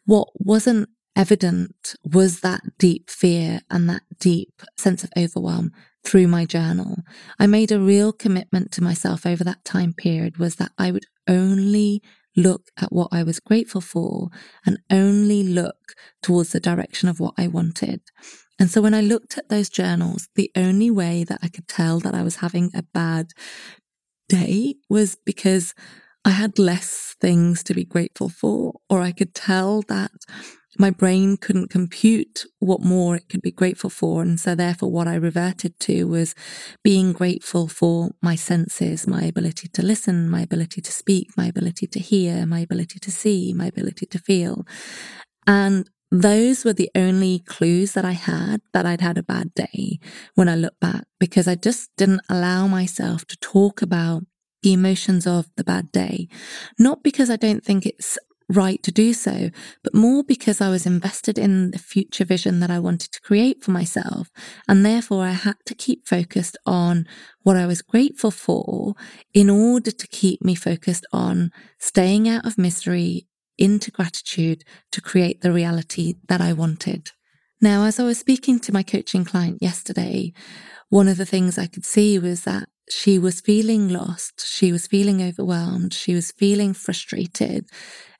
what 0.05 0.27
wasn't 0.35 0.87
evident 1.15 1.95
was 2.03 2.41
that 2.41 2.61
deep 2.77 3.09
fear 3.09 3.61
and 3.71 3.89
that 3.89 4.03
deep 4.19 4.61
sense 4.77 5.03
of 5.03 5.09
overwhelm 5.17 5.71
through 6.05 6.27
my 6.27 6.45
journal. 6.45 6.99
I 7.39 7.47
made 7.47 7.71
a 7.71 7.79
real 7.79 8.13
commitment 8.13 8.71
to 8.73 8.83
myself 8.83 9.25
over 9.25 9.43
that 9.43 9.65
time 9.65 9.93
period 9.93 10.37
was 10.37 10.57
that 10.57 10.71
I 10.77 10.91
would 10.91 11.05
only 11.27 12.03
look 12.37 12.69
at 12.79 12.93
what 12.93 13.09
I 13.11 13.23
was 13.23 13.41
grateful 13.41 13.81
for 13.81 14.29
and 14.65 14.79
only 14.89 15.43
look 15.43 15.95
towards 16.21 16.51
the 16.51 16.59
direction 16.59 17.09
of 17.09 17.19
what 17.19 17.33
I 17.37 17.47
wanted. 17.47 18.01
And 18.59 18.69
so 18.69 18.81
when 18.81 18.93
I 18.93 19.01
looked 19.01 19.37
at 19.37 19.49
those 19.49 19.69
journals, 19.69 20.29
the 20.35 20.51
only 20.55 20.89
way 20.89 21.23
that 21.23 21.39
I 21.41 21.49
could 21.49 21.67
tell 21.67 21.99
that 21.99 22.15
I 22.15 22.23
was 22.23 22.37
having 22.37 22.71
a 22.73 22.83
bad 22.83 23.31
day 24.29 24.75
was 24.89 25.17
because 25.25 25.73
I 26.23 26.31
had 26.31 26.59
less 26.59 27.15
things 27.21 27.63
to 27.63 27.73
be 27.73 27.85
grateful 27.85 28.29
for, 28.29 28.79
or 28.89 29.01
I 29.01 29.11
could 29.11 29.33
tell 29.33 29.81
that 29.83 30.11
my 30.77 30.89
brain 30.89 31.37
couldn't 31.37 31.69
compute 31.69 32.45
what 32.59 32.81
more 32.81 33.15
it 33.15 33.29
could 33.29 33.41
be 33.41 33.51
grateful 33.51 33.89
for. 33.89 34.21
And 34.21 34.39
so 34.39 34.53
therefore 34.53 34.91
what 34.91 35.07
I 35.07 35.15
reverted 35.15 35.79
to 35.81 36.07
was 36.07 36.35
being 36.83 37.13
grateful 37.13 37.67
for 37.67 38.11
my 38.21 38.35
senses, 38.35 39.07
my 39.07 39.23
ability 39.23 39.69
to 39.69 39.81
listen, 39.81 40.29
my 40.29 40.41
ability 40.41 40.81
to 40.81 40.91
speak, 40.91 41.29
my 41.37 41.47
ability 41.47 41.87
to 41.87 41.99
hear, 41.99 42.45
my 42.45 42.59
ability 42.59 42.99
to 42.99 43.11
see, 43.11 43.53
my 43.53 43.67
ability 43.67 44.05
to 44.07 44.19
feel. 44.19 44.65
And 45.45 45.89
those 46.11 46.63
were 46.63 46.73
the 46.73 46.91
only 46.95 47.39
clues 47.39 47.93
that 47.93 48.05
I 48.05 48.11
had 48.11 48.61
that 48.73 48.85
I'd 48.85 49.01
had 49.01 49.17
a 49.17 49.23
bad 49.23 49.53
day 49.53 49.99
when 50.35 50.47
I 50.47 50.55
look 50.55 50.79
back 50.79 51.05
because 51.19 51.47
I 51.47 51.55
just 51.55 51.89
didn't 51.97 52.21
allow 52.29 52.67
myself 52.67 53.25
to 53.25 53.37
talk 53.37 53.81
about 53.81 54.23
the 54.63 54.73
emotions 54.73 55.27
of 55.27 55.47
the 55.55 55.63
bad 55.63 55.91
day. 55.91 56.27
Not 56.79 57.03
because 57.03 57.29
I 57.29 57.35
don't 57.35 57.63
think 57.63 57.85
it's 57.85 58.17
right 58.49 58.81
to 58.83 58.91
do 58.91 59.13
so, 59.13 59.49
but 59.83 59.93
more 59.93 60.23
because 60.23 60.61
I 60.61 60.69
was 60.69 60.85
invested 60.85 61.37
in 61.37 61.71
the 61.71 61.79
future 61.79 62.25
vision 62.25 62.59
that 62.61 62.71
I 62.71 62.79
wanted 62.79 63.11
to 63.11 63.21
create 63.21 63.63
for 63.63 63.71
myself. 63.71 64.29
And 64.67 64.85
therefore 64.85 65.25
I 65.25 65.31
had 65.31 65.57
to 65.65 65.75
keep 65.75 66.07
focused 66.07 66.57
on 66.65 67.05
what 67.43 67.57
I 67.57 67.65
was 67.65 67.81
grateful 67.81 68.31
for 68.31 68.93
in 69.33 69.49
order 69.49 69.91
to 69.91 70.07
keep 70.07 70.43
me 70.43 70.55
focused 70.55 71.05
on 71.11 71.51
staying 71.79 72.27
out 72.27 72.45
of 72.45 72.57
misery 72.57 73.27
into 73.57 73.91
gratitude 73.91 74.63
to 74.91 75.01
create 75.01 75.41
the 75.41 75.51
reality 75.51 76.15
that 76.27 76.41
I 76.41 76.53
wanted. 76.53 77.11
Now, 77.59 77.85
as 77.85 77.99
I 77.99 78.03
was 78.03 78.19
speaking 78.19 78.59
to 78.59 78.73
my 78.73 78.83
coaching 78.83 79.25
client 79.25 79.57
yesterday, 79.61 80.31
one 80.89 81.07
of 81.07 81.17
the 81.17 81.25
things 81.25 81.57
I 81.57 81.65
could 81.65 81.85
see 81.85 82.19
was 82.19 82.43
that 82.43 82.69
she 82.89 83.17
was 83.19 83.41
feeling 83.41 83.89
lost. 83.89 84.45
She 84.45 84.71
was 84.71 84.87
feeling 84.87 85.21
overwhelmed. 85.21 85.93
She 85.93 86.13
was 86.13 86.31
feeling 86.31 86.73
frustrated 86.73 87.65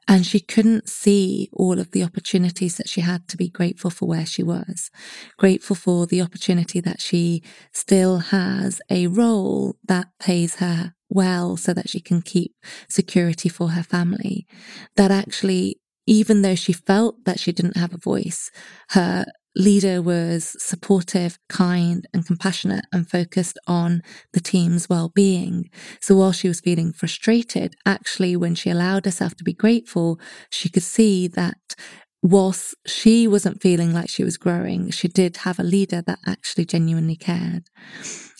And 0.07 0.25
she 0.25 0.39
couldn't 0.39 0.87
see 0.87 1.49
all 1.51 1.79
of 1.79 1.91
the 1.91 2.03
opportunities 2.03 2.77
that 2.77 2.87
she 2.87 3.01
had 3.01 3.27
to 3.27 3.37
be 3.37 3.49
grateful 3.49 3.91
for 3.91 4.07
where 4.07 4.25
she 4.25 4.41
was, 4.41 4.89
grateful 5.37 5.75
for 5.75 6.05
the 6.05 6.21
opportunity 6.21 6.79
that 6.79 7.01
she 7.01 7.43
still 7.73 8.19
has 8.19 8.81
a 8.89 9.07
role 9.07 9.75
that 9.85 10.07
pays 10.19 10.55
her 10.55 10.93
well 11.09 11.57
so 11.57 11.73
that 11.73 11.89
she 11.89 11.99
can 11.99 12.21
keep 12.21 12.55
security 12.89 13.49
for 13.49 13.69
her 13.69 13.83
family. 13.83 14.47
That 14.95 15.11
actually, 15.11 15.81
even 16.05 16.41
though 16.41 16.55
she 16.55 16.73
felt 16.73 17.25
that 17.25 17.39
she 17.39 17.51
didn't 17.51 17.77
have 17.77 17.93
a 17.93 17.97
voice, 17.97 18.49
her 18.89 19.25
leader 19.57 20.01
was 20.01 20.55
supportive, 20.63 21.39
kind, 21.49 22.07
and 22.13 22.25
compassionate 22.25 22.85
and 22.93 23.09
focused 23.09 23.57
on 23.67 24.01
the 24.33 24.39
team's 24.39 24.87
well 24.87 25.11
being. 25.13 25.69
So 25.99 26.15
while 26.15 26.31
she 26.31 26.47
was 26.47 26.61
feeling 26.61 26.93
frustrated, 26.93 27.75
actually, 27.85 28.35
when 28.35 28.55
she 28.55 28.69
allowed 28.69 29.05
herself 29.05 29.35
to 29.35 29.43
be 29.43 29.53
grateful, 29.53 30.19
she 30.49 30.69
could 30.69 30.83
see 30.83 31.27
that 31.29 31.75
whilst 32.21 32.75
she 32.85 33.27
wasn't 33.27 33.61
feeling 33.61 33.93
like 33.93 34.09
she 34.09 34.23
was 34.23 34.37
growing, 34.37 34.91
she 34.91 35.07
did 35.07 35.37
have 35.37 35.59
a 35.59 35.63
leader 35.63 36.01
that 36.01 36.19
actually 36.25 36.65
genuinely 36.65 37.15
cared. 37.15 37.63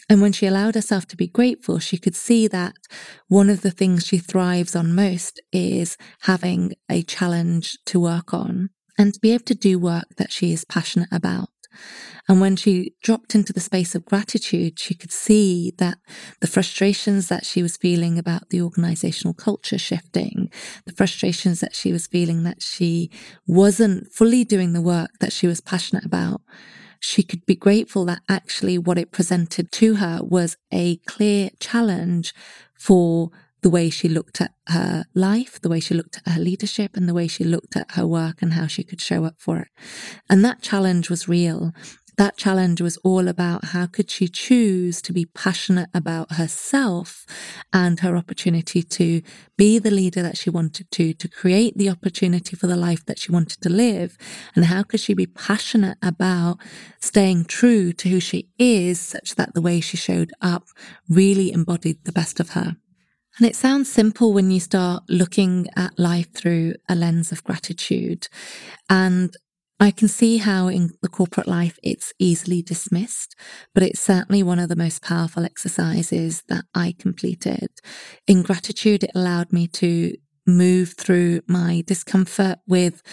And 0.10 0.22
when 0.22 0.32
she 0.32 0.46
allowed 0.46 0.76
herself 0.76 1.06
to 1.08 1.18
be 1.18 1.28
grateful, 1.28 1.80
she 1.80 1.98
could 1.98 2.16
see 2.16 2.48
that 2.48 2.76
one 3.28 3.50
of 3.50 3.62
the 3.62 3.72
things 3.72 4.06
she 4.06 4.20
thrives 4.20 4.76
on 4.76 4.96
most 4.96 5.42
is 5.52 5.98
having 6.22 6.76
a 6.90 7.04
challenge 7.04 7.78
to 7.88 8.00
work 8.00 8.34
on 8.34 8.70
and 8.98 9.14
to 9.14 9.20
be 9.20 9.34
able 9.34 9.46
to 9.46 9.56
do 9.56 9.80
work 9.80 10.16
that 10.18 10.32
she 10.32 10.54
is 10.54 10.66
passionate 10.66 11.10
about. 11.12 11.50
And 12.28 12.42
when 12.42 12.56
she 12.56 12.94
dropped 13.02 13.36
into 13.36 13.54
the 13.54 13.60
space 13.60 13.96
of 13.96 14.06
gratitude, 14.06 14.80
she 14.80 14.94
could 14.94 15.12
see 15.12 15.74
that 15.78 15.98
the 16.42 16.48
frustrations 16.48 17.30
that 17.30 17.46
she 17.46 17.62
was 17.62 17.78
feeling 17.78 18.18
about 18.18 18.50
the 18.50 18.62
organizational 18.62 19.34
culture 19.34 19.78
shifting, 19.78 20.52
the 20.86 20.94
frustrations 20.94 21.62
that 21.62 21.76
she 21.76 21.94
was 21.94 22.08
feeling 22.08 22.44
that 22.44 22.62
she 22.62 23.10
wasn't 23.46 24.12
fully 24.12 24.44
doing 24.44 24.74
the 24.74 24.82
work 24.82 25.12
that 25.20 25.32
she 25.32 25.48
was 25.48 25.62
passionate 25.62 26.06
about, 26.06 26.42
she 27.00 27.24
could 27.24 27.46
be 27.46 27.56
grateful 27.56 28.06
that 28.06 28.22
actually 28.28 28.78
what 28.78 28.98
it 28.98 29.12
presented 29.12 29.72
to 29.72 29.96
her 29.96 30.20
was 30.24 30.58
a 30.74 30.98
clear 31.08 31.52
challenge 31.60 32.34
for 32.78 33.30
the 33.68 33.72
way 33.72 33.90
she 33.90 34.08
looked 34.08 34.40
at 34.40 34.54
her 34.68 35.04
life, 35.14 35.60
the 35.60 35.68
way 35.68 35.82
she 35.82 35.94
looked 35.94 36.20
at 36.20 36.32
her 36.32 36.40
leadership, 36.40 36.96
and 36.96 37.06
the 37.06 37.14
way 37.14 37.28
she 37.28 37.44
looked 37.44 37.76
at 37.76 37.92
her 37.96 38.08
work 38.08 38.42
and 38.42 38.54
how 38.54 38.66
she 38.66 38.82
could 38.82 39.02
show 39.02 39.26
up 39.26 39.36
for 39.38 39.60
it. 39.60 39.68
And 40.30 40.46
that 40.46 40.62
challenge 40.62 41.10
was 41.10 41.28
real. 41.28 41.74
That 42.16 42.38
challenge 42.38 42.80
was 42.80 42.96
all 43.04 43.28
about 43.28 43.66
how 43.76 43.86
could 43.86 44.10
she 44.10 44.30
choose 44.30 45.02
to 45.02 45.12
be 45.12 45.26
passionate 45.26 45.90
about 45.94 46.32
herself 46.36 47.26
and 47.74 48.00
her 48.00 48.16
opportunity 48.16 48.84
to 48.84 49.22
be 49.58 49.80
the 49.80 49.92
leader 49.92 50.22
that 50.22 50.38
she 50.38 50.50
wanted 50.50 50.90
to, 50.92 51.14
to 51.16 51.28
create 51.28 51.78
the 51.78 51.90
opportunity 51.90 52.56
for 52.56 52.68
the 52.68 52.78
life 52.78 53.06
that 53.06 53.20
she 53.20 53.34
wanted 53.34 53.60
to 53.64 53.70
live. 53.70 54.18
And 54.56 54.64
how 54.64 54.84
could 54.84 55.02
she 55.02 55.14
be 55.14 55.28
passionate 55.28 55.98
about 56.02 56.60
staying 57.02 57.44
true 57.44 57.92
to 57.92 58.08
who 58.08 58.22
she 58.22 58.48
is 58.58 59.02
such 59.02 59.36
that 59.36 59.54
the 59.56 59.62
way 59.62 59.82
she 59.82 59.98
showed 59.98 60.32
up 60.42 60.70
really 61.10 61.52
embodied 61.52 62.06
the 62.06 62.14
best 62.14 62.40
of 62.40 62.52
her. 62.52 62.78
And 63.38 63.48
it 63.48 63.56
sounds 63.56 63.92
simple 63.92 64.34
when 64.34 64.50
you 64.50 64.60
start 64.60 65.04
looking 65.10 65.68
at 65.76 66.00
life 66.00 66.34
through 66.34 66.74
a 66.90 66.96
lens 66.96 67.32
of 67.32 67.44
gratitude. 67.44 68.28
And 68.90 69.36
I 69.80 69.92
can 69.92 70.08
see 70.08 70.38
how 70.38 70.70
in 70.70 70.90
the 71.04 71.08
corporate 71.08 71.48
life 71.48 71.78
it's 71.84 72.14
easily 72.18 72.64
dismissed, 72.64 73.36
but 73.76 73.84
it's 73.84 74.00
certainly 74.00 74.42
one 74.42 74.58
of 74.58 74.70
the 74.70 74.76
most 74.76 75.04
powerful 75.04 75.46
exercises 75.46 76.44
that 76.50 76.66
I 76.74 76.96
completed. 76.98 77.68
In 78.26 78.42
gratitude, 78.42 79.04
it 79.04 79.12
allowed 79.14 79.54
me 79.54 79.68
to 79.68 80.16
move 80.48 80.96
through 80.98 81.42
my 81.48 81.84
discomfort 81.86 82.58
with 82.66 83.04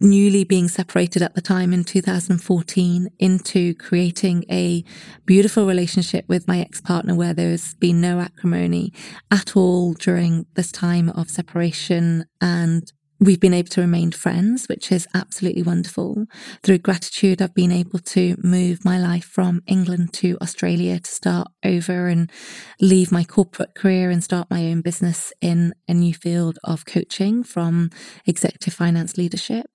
newly 0.00 0.44
being 0.44 0.68
separated 0.68 1.22
at 1.22 1.34
the 1.34 1.40
time 1.40 1.72
in 1.72 1.82
2014 1.82 3.08
into 3.18 3.74
creating 3.74 4.44
a 4.50 4.84
beautiful 5.24 5.66
relationship 5.66 6.24
with 6.28 6.46
my 6.46 6.60
ex-partner 6.60 7.14
where 7.14 7.32
there's 7.32 7.74
been 7.74 8.00
no 8.00 8.20
acrimony 8.20 8.92
at 9.30 9.56
all 9.56 9.94
during 9.94 10.44
this 10.54 10.70
time 10.70 11.08
of 11.10 11.30
separation 11.30 12.26
and 12.40 12.92
We've 13.18 13.40
been 13.40 13.54
able 13.54 13.70
to 13.70 13.80
remain 13.80 14.12
friends, 14.12 14.66
which 14.66 14.92
is 14.92 15.08
absolutely 15.14 15.62
wonderful. 15.62 16.26
Through 16.62 16.78
gratitude, 16.78 17.40
I've 17.40 17.54
been 17.54 17.72
able 17.72 17.98
to 18.00 18.36
move 18.42 18.84
my 18.84 18.98
life 18.98 19.24
from 19.24 19.62
England 19.66 20.12
to 20.14 20.36
Australia 20.42 21.00
to 21.00 21.10
start 21.10 21.48
over 21.64 22.08
and 22.08 22.30
leave 22.78 23.10
my 23.10 23.24
corporate 23.24 23.74
career 23.74 24.10
and 24.10 24.22
start 24.22 24.50
my 24.50 24.66
own 24.66 24.82
business 24.82 25.32
in 25.40 25.72
a 25.88 25.94
new 25.94 26.12
field 26.12 26.58
of 26.62 26.84
coaching 26.84 27.42
from 27.42 27.90
executive 28.26 28.74
finance 28.74 29.16
leadership. 29.16 29.66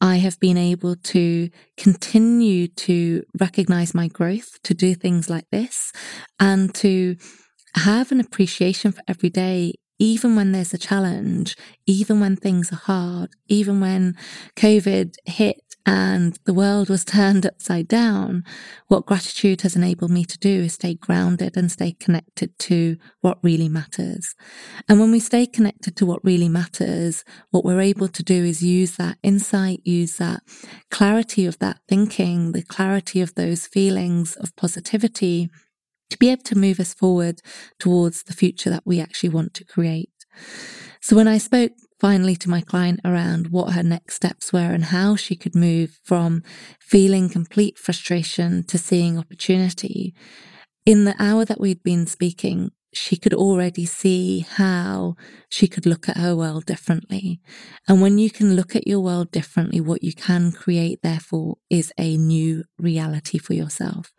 I 0.00 0.16
have 0.16 0.40
been 0.40 0.58
able 0.58 0.96
to 0.96 1.50
continue 1.76 2.66
to 2.66 3.22
recognize 3.38 3.94
my 3.94 4.08
growth, 4.08 4.60
to 4.64 4.74
do 4.74 4.96
things 4.96 5.30
like 5.30 5.46
this 5.52 5.92
and 6.40 6.74
to 6.76 7.14
have 7.76 8.10
an 8.10 8.18
appreciation 8.18 8.90
for 8.90 9.02
every 9.06 9.30
day 9.30 9.74
even 10.02 10.34
when 10.34 10.50
there's 10.50 10.74
a 10.74 10.78
challenge, 10.78 11.56
even 11.86 12.18
when 12.18 12.34
things 12.34 12.72
are 12.72 12.82
hard, 12.90 13.30
even 13.46 13.80
when 13.80 14.16
COVID 14.56 15.14
hit 15.26 15.76
and 15.86 16.40
the 16.44 16.52
world 16.52 16.88
was 16.88 17.04
turned 17.18 17.46
upside 17.46 17.86
down, 17.86 18.42
what 18.88 19.06
gratitude 19.06 19.62
has 19.62 19.76
enabled 19.76 20.10
me 20.10 20.24
to 20.24 20.36
do 20.38 20.62
is 20.62 20.74
stay 20.74 20.94
grounded 20.94 21.56
and 21.56 21.70
stay 21.70 21.92
connected 21.92 22.58
to 22.58 22.96
what 23.20 23.38
really 23.44 23.68
matters. 23.68 24.34
And 24.88 24.98
when 24.98 25.12
we 25.12 25.20
stay 25.20 25.46
connected 25.46 25.94
to 25.98 26.06
what 26.06 26.24
really 26.24 26.48
matters, 26.48 27.24
what 27.52 27.64
we're 27.64 27.80
able 27.80 28.08
to 28.08 28.24
do 28.24 28.44
is 28.44 28.60
use 28.60 28.96
that 28.96 29.18
insight, 29.22 29.82
use 29.84 30.16
that 30.16 30.42
clarity 30.90 31.46
of 31.46 31.60
that 31.60 31.78
thinking, 31.88 32.50
the 32.50 32.62
clarity 32.64 33.20
of 33.20 33.36
those 33.36 33.68
feelings 33.68 34.34
of 34.34 34.56
positivity 34.56 35.48
to 36.12 36.18
be 36.18 36.30
able 36.30 36.42
to 36.44 36.58
move 36.58 36.78
us 36.78 36.94
forward 36.94 37.40
towards 37.78 38.22
the 38.22 38.32
future 38.32 38.70
that 38.70 38.86
we 38.86 39.00
actually 39.00 39.30
want 39.30 39.54
to 39.54 39.64
create. 39.64 40.10
So 41.00 41.16
when 41.16 41.28
I 41.28 41.38
spoke 41.38 41.72
finally 42.00 42.36
to 42.36 42.50
my 42.50 42.60
client 42.60 43.00
around 43.04 43.48
what 43.48 43.74
her 43.74 43.82
next 43.82 44.16
steps 44.16 44.52
were 44.52 44.72
and 44.72 44.86
how 44.86 45.16
she 45.16 45.36
could 45.36 45.54
move 45.54 45.98
from 46.04 46.42
feeling 46.80 47.28
complete 47.28 47.78
frustration 47.78 48.64
to 48.64 48.78
seeing 48.78 49.18
opportunity, 49.18 50.14
in 50.84 51.04
the 51.04 51.14
hour 51.18 51.44
that 51.44 51.60
we'd 51.60 51.82
been 51.82 52.06
speaking, 52.06 52.70
she 52.92 53.16
could 53.16 53.32
already 53.32 53.86
see 53.86 54.40
how 54.40 55.16
she 55.48 55.66
could 55.66 55.86
look 55.86 56.08
at 56.08 56.18
her 56.18 56.36
world 56.36 56.66
differently. 56.66 57.40
And 57.88 58.02
when 58.02 58.18
you 58.18 58.30
can 58.30 58.54
look 58.54 58.76
at 58.76 58.86
your 58.86 59.00
world 59.00 59.30
differently, 59.30 59.80
what 59.80 60.02
you 60.02 60.12
can 60.12 60.52
create, 60.52 61.00
therefore, 61.02 61.56
is 61.70 61.92
a 61.98 62.16
new 62.16 62.64
reality 62.78 63.38
for 63.38 63.54
yourself. 63.54 64.12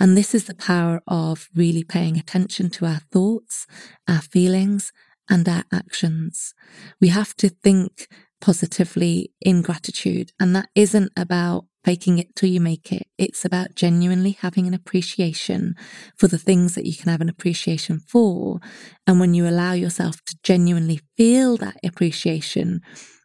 And 0.00 0.16
this 0.16 0.34
is 0.34 0.44
the 0.44 0.54
power 0.54 1.00
of 1.06 1.48
really 1.54 1.84
paying 1.84 2.18
attention 2.18 2.70
to 2.70 2.86
our 2.86 3.00
thoughts, 3.12 3.66
our 4.08 4.22
feelings, 4.22 4.92
and 5.28 5.48
our 5.48 5.64
actions. 5.72 6.54
We 7.00 7.08
have 7.08 7.34
to 7.36 7.48
think 7.48 8.08
positively 8.40 9.32
in 9.40 9.62
gratitude. 9.62 10.32
And 10.38 10.54
that 10.54 10.68
isn't 10.74 11.12
about 11.16 11.66
faking 11.86 12.18
it 12.18 12.34
till 12.34 12.48
you 12.48 12.60
make 12.60 12.90
it. 12.90 13.06
It's 13.16 13.44
about 13.44 13.76
genuinely 13.76 14.32
having 14.32 14.66
an 14.66 14.74
appreciation 14.74 15.76
for 16.16 16.26
the 16.26 16.36
things 16.36 16.74
that 16.74 16.84
you 16.84 16.96
can 16.96 17.12
have 17.12 17.20
an 17.20 17.28
appreciation 17.28 18.00
for. 18.00 18.58
And 19.06 19.20
when 19.20 19.34
you 19.34 19.46
allow 19.46 19.72
yourself 19.72 20.20
to 20.24 20.36
genuinely 20.42 21.00
feel 21.16 21.56
that 21.58 21.76
appreciation, 21.84 22.80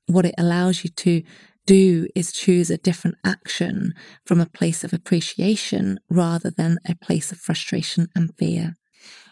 what 0.06 0.28
it 0.28 0.36
allows 0.38 0.84
you 0.84 0.92
to 0.92 1.24
do 1.66 2.08
is 2.16 2.32
choose 2.32 2.70
a 2.70 2.78
different 2.78 3.18
action 3.26 3.94
from 4.28 4.40
a 4.40 4.46
place 4.46 4.84
of 4.84 4.94
appreciation 4.94 6.00
rather 6.08 6.52
than 6.52 6.78
a 6.88 6.94
place 6.94 7.32
of 7.32 7.40
frustration 7.40 8.10
and 8.16 8.30
fear. 8.38 8.76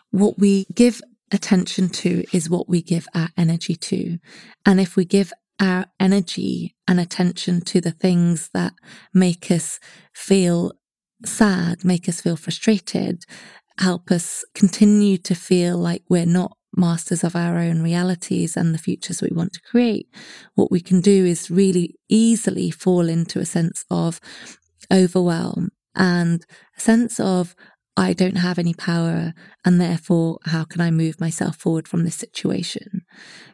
What 0.10 0.40
we 0.40 0.66
give 0.74 1.02
attention 1.32 1.90
to 1.90 2.24
is 2.34 2.50
what 2.50 2.68
we 2.68 2.82
give 2.82 3.08
our 3.14 3.30
energy 3.38 3.76
to. 3.76 4.18
And 4.66 4.80
if 4.80 4.96
we 4.96 5.06
give 5.06 5.32
our 5.60 5.86
energy 6.00 6.76
and 6.88 7.00
attention 7.00 7.62
to 7.62 7.82
the 7.82 7.92
things 7.92 8.50
that 8.54 8.74
make 9.14 9.52
us 9.52 9.80
feel 10.14 10.74
sad, 11.26 11.84
make 11.84 12.08
us 12.08 12.22
feel 12.22 12.36
frustrated, 12.36 13.26
help 13.80 14.12
us 14.12 14.44
continue 14.54 15.18
to 15.18 15.36
feel 15.36 15.78
like 15.78 16.04
we're 16.10 16.26
not 16.26 16.58
masters 16.76 17.24
of 17.24 17.36
our 17.36 17.58
own 17.58 17.82
realities 17.82 18.56
and 18.56 18.74
the 18.74 18.80
futures 18.80 19.22
we 19.22 19.30
want 19.32 19.54
to 19.54 19.62
create. 19.62 20.08
What 20.56 20.72
we 20.72 20.80
can 20.80 21.02
do 21.02 21.26
is 21.26 21.50
really 21.50 21.96
easily 22.08 22.72
fall 22.72 23.10
into 23.10 23.40
a 23.40 23.46
sense 23.46 23.86
of 23.90 24.20
overwhelm 24.92 25.70
and 25.96 26.46
a 26.78 26.80
sense 26.80 27.20
of 27.20 27.56
I 27.98 28.14
don't 28.14 28.38
have 28.38 28.58
any 28.58 28.74
power, 28.74 29.34
and 29.66 29.80
therefore, 29.80 30.40
how 30.46 30.64
can 30.64 30.80
I 30.80 30.90
move 30.90 31.20
myself 31.20 31.58
forward 31.58 31.88
from 31.88 32.04
this 32.04 32.16
situation? 32.16 33.02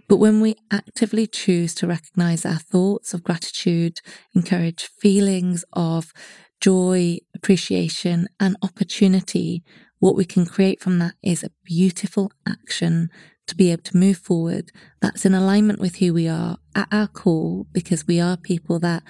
But 0.08 0.18
when 0.18 0.40
we 0.40 0.56
actively 0.72 1.26
choose 1.26 1.74
to 1.76 1.88
recognize 1.88 2.46
our 2.46 2.60
thoughts 2.60 3.14
of 3.14 3.24
gratitude, 3.24 4.02
encourage 4.36 4.90
feelings 5.00 5.66
of 5.74 6.14
joy, 6.62 7.18
appreciation, 7.36 8.28
and 8.40 8.56
opportunity, 8.62 9.64
what 10.00 10.16
we 10.16 10.26
can 10.26 10.46
create 10.46 10.80
from 10.80 11.00
that 11.00 11.16
is 11.24 11.44
a 11.44 11.52
beautiful 11.64 12.32
action 12.48 13.10
to 13.48 13.56
be 13.56 13.72
able 13.72 13.84
to 13.84 13.98
move 13.98 14.18
forward 14.18 14.72
that's 15.02 15.26
in 15.26 15.34
alignment 15.34 15.80
with 15.80 15.98
who 15.98 16.14
we 16.14 16.28
are 16.28 16.58
at 16.76 16.88
our 16.92 17.08
core, 17.08 17.66
because 17.72 18.06
we 18.06 18.20
are 18.20 18.38
people 18.38 18.80
that 18.80 19.04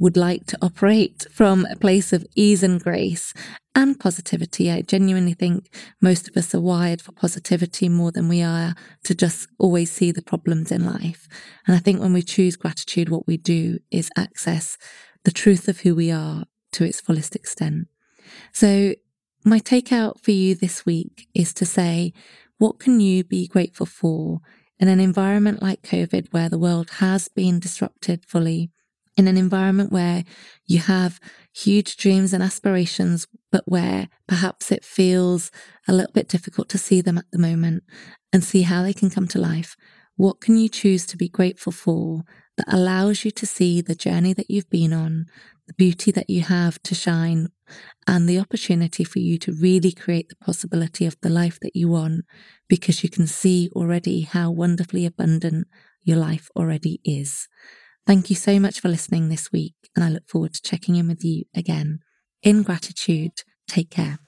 would 0.00 0.16
like 0.16 0.46
to 0.46 0.58
operate 0.60 1.26
from 1.30 1.66
a 1.66 1.76
place 1.76 2.12
of 2.12 2.26
ease 2.34 2.62
and 2.62 2.82
grace 2.82 3.32
and 3.74 4.00
positivity. 4.00 4.70
I 4.70 4.80
genuinely 4.80 5.34
think 5.34 5.68
most 6.00 6.28
of 6.28 6.36
us 6.36 6.54
are 6.54 6.60
wired 6.60 7.02
for 7.02 7.12
positivity 7.12 7.88
more 7.88 8.10
than 8.10 8.26
we 8.26 8.42
are 8.42 8.74
to 9.04 9.14
just 9.14 9.46
always 9.58 9.92
see 9.92 10.10
the 10.10 10.22
problems 10.22 10.72
in 10.72 10.84
life. 10.84 11.28
And 11.66 11.76
I 11.76 11.78
think 11.78 12.00
when 12.00 12.14
we 12.14 12.22
choose 12.22 12.56
gratitude, 12.56 13.10
what 13.10 13.26
we 13.28 13.36
do 13.36 13.78
is 13.90 14.10
access 14.16 14.76
the 15.24 15.30
truth 15.30 15.68
of 15.68 15.80
who 15.80 15.94
we 15.94 16.10
are 16.10 16.46
to 16.72 16.84
its 16.84 17.00
fullest 17.00 17.36
extent. 17.36 17.86
So 18.52 18.94
my 19.44 19.60
takeout 19.60 20.20
for 20.20 20.30
you 20.30 20.54
this 20.54 20.86
week 20.86 21.28
is 21.34 21.52
to 21.54 21.66
say, 21.66 22.12
what 22.58 22.78
can 22.78 23.00
you 23.00 23.22
be 23.22 23.46
grateful 23.46 23.86
for 23.86 24.40
in 24.78 24.88
an 24.88 25.00
environment 25.00 25.60
like 25.60 25.82
COVID 25.82 26.28
where 26.30 26.48
the 26.48 26.58
world 26.58 26.90
has 26.98 27.28
been 27.28 27.60
disrupted 27.60 28.24
fully? 28.26 28.70
In 29.20 29.28
an 29.28 29.36
environment 29.36 29.92
where 29.92 30.24
you 30.66 30.78
have 30.78 31.20
huge 31.52 31.98
dreams 31.98 32.32
and 32.32 32.42
aspirations, 32.42 33.28
but 33.52 33.62
where 33.66 34.08
perhaps 34.26 34.72
it 34.72 34.82
feels 34.82 35.50
a 35.86 35.92
little 35.92 36.12
bit 36.12 36.26
difficult 36.26 36.70
to 36.70 36.78
see 36.78 37.02
them 37.02 37.18
at 37.18 37.30
the 37.30 37.38
moment 37.38 37.84
and 38.32 38.42
see 38.42 38.62
how 38.62 38.82
they 38.82 38.94
can 38.94 39.10
come 39.10 39.28
to 39.28 39.38
life. 39.38 39.76
What 40.16 40.40
can 40.40 40.56
you 40.56 40.70
choose 40.70 41.04
to 41.06 41.18
be 41.18 41.28
grateful 41.28 41.70
for 41.70 42.22
that 42.56 42.72
allows 42.74 43.22
you 43.22 43.30
to 43.32 43.46
see 43.46 43.82
the 43.82 43.94
journey 43.94 44.32
that 44.32 44.50
you've 44.50 44.70
been 44.70 44.94
on, 44.94 45.26
the 45.66 45.74
beauty 45.74 46.10
that 46.12 46.30
you 46.30 46.40
have 46.40 46.82
to 46.84 46.94
shine, 46.94 47.48
and 48.06 48.26
the 48.26 48.38
opportunity 48.38 49.04
for 49.04 49.18
you 49.18 49.36
to 49.38 49.52
really 49.52 49.92
create 49.92 50.30
the 50.30 50.44
possibility 50.44 51.04
of 51.04 51.20
the 51.20 51.28
life 51.28 51.60
that 51.60 51.76
you 51.76 51.88
want 51.88 52.24
because 52.70 53.02
you 53.02 53.10
can 53.10 53.26
see 53.26 53.68
already 53.76 54.22
how 54.22 54.50
wonderfully 54.50 55.04
abundant 55.04 55.68
your 56.04 56.16
life 56.16 56.48
already 56.56 57.00
is. 57.04 57.48
Thank 58.06 58.30
you 58.30 58.36
so 58.36 58.58
much 58.58 58.80
for 58.80 58.88
listening 58.88 59.28
this 59.28 59.52
week, 59.52 59.74
and 59.94 60.04
I 60.04 60.08
look 60.08 60.28
forward 60.28 60.54
to 60.54 60.62
checking 60.62 60.96
in 60.96 61.08
with 61.08 61.24
you 61.24 61.44
again. 61.54 62.00
In 62.42 62.62
gratitude, 62.62 63.32
take 63.68 63.90
care. 63.90 64.18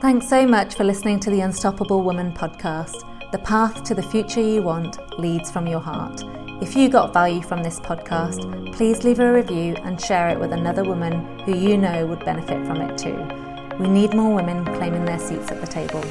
Thanks 0.00 0.28
so 0.28 0.46
much 0.46 0.74
for 0.74 0.84
listening 0.84 1.20
to 1.20 1.30
the 1.30 1.40
Unstoppable 1.40 2.02
Woman 2.02 2.32
podcast. 2.32 2.92
The 3.32 3.38
path 3.38 3.84
to 3.84 3.94
the 3.94 4.02
future 4.02 4.40
you 4.40 4.62
want 4.62 4.98
leads 5.18 5.50
from 5.50 5.66
your 5.66 5.80
heart. 5.80 6.22
If 6.62 6.76
you 6.76 6.88
got 6.88 7.12
value 7.12 7.42
from 7.42 7.62
this 7.62 7.80
podcast, 7.80 8.74
please 8.74 9.04
leave 9.04 9.20
a 9.20 9.32
review 9.32 9.74
and 9.82 10.00
share 10.00 10.28
it 10.28 10.38
with 10.38 10.52
another 10.52 10.84
woman 10.84 11.38
who 11.40 11.56
you 11.56 11.76
know 11.76 12.06
would 12.06 12.24
benefit 12.24 12.64
from 12.66 12.80
it 12.80 12.96
too. 12.96 13.16
We 13.78 13.88
need 13.88 14.14
more 14.14 14.34
women 14.34 14.64
claiming 14.76 15.04
their 15.04 15.18
seats 15.18 15.50
at 15.50 15.60
the 15.60 15.66
table. 15.66 16.04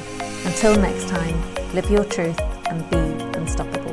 Until 0.44 0.76
next 0.76 1.08
time, 1.08 1.74
live 1.74 1.90
your 1.90 2.04
truth 2.04 2.38
and 2.68 2.88
be 2.90 3.24
unstoppable. 3.38 3.83